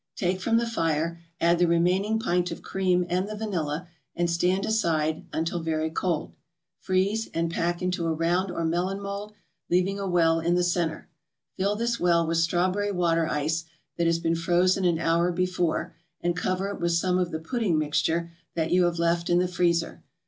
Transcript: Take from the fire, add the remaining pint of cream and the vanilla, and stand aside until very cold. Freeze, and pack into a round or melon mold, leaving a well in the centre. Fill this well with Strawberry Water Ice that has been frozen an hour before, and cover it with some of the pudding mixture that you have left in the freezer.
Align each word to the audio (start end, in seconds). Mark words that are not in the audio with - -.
Take 0.15 0.41
from 0.41 0.57
the 0.57 0.65
fire, 0.65 1.21
add 1.39 1.59
the 1.59 1.67
remaining 1.67 2.17
pint 2.17 2.49
of 2.49 2.63
cream 2.63 3.05
and 3.07 3.29
the 3.29 3.35
vanilla, 3.35 3.87
and 4.15 4.31
stand 4.31 4.65
aside 4.65 5.27
until 5.31 5.59
very 5.59 5.91
cold. 5.91 6.33
Freeze, 6.79 7.29
and 7.35 7.51
pack 7.51 7.83
into 7.83 8.07
a 8.07 8.11
round 8.11 8.49
or 8.49 8.65
melon 8.65 8.99
mold, 8.99 9.31
leaving 9.69 9.99
a 9.99 10.07
well 10.09 10.39
in 10.39 10.55
the 10.55 10.63
centre. 10.63 11.07
Fill 11.55 11.75
this 11.75 11.99
well 11.99 12.25
with 12.25 12.37
Strawberry 12.39 12.91
Water 12.91 13.27
Ice 13.27 13.65
that 13.97 14.07
has 14.07 14.17
been 14.17 14.33
frozen 14.33 14.85
an 14.85 14.97
hour 14.97 15.31
before, 15.31 15.93
and 16.19 16.35
cover 16.35 16.69
it 16.69 16.81
with 16.81 16.93
some 16.93 17.19
of 17.19 17.29
the 17.29 17.37
pudding 17.37 17.77
mixture 17.77 18.31
that 18.55 18.71
you 18.71 18.85
have 18.85 18.97
left 18.97 19.29
in 19.29 19.37
the 19.37 19.47
freezer. 19.47 20.01